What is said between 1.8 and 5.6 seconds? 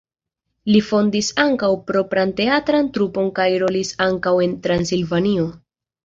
propran teatran trupon kaj rolis ankaŭ en Transilvanio.